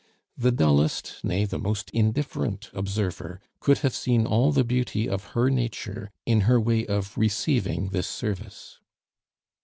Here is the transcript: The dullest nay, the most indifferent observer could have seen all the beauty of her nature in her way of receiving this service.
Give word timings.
The 0.35 0.51
dullest 0.51 1.19
nay, 1.23 1.45
the 1.45 1.59
most 1.59 1.91
indifferent 1.91 2.71
observer 2.73 3.39
could 3.59 3.77
have 3.85 3.93
seen 3.93 4.25
all 4.25 4.51
the 4.51 4.63
beauty 4.63 5.07
of 5.07 5.23
her 5.37 5.51
nature 5.51 6.09
in 6.25 6.41
her 6.49 6.59
way 6.59 6.87
of 6.87 7.15
receiving 7.19 7.89
this 7.89 8.07
service. 8.07 8.79